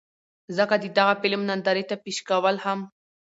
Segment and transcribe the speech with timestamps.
[0.57, 2.79] ځکه د دغه فلم نندارې ته پېش کول هم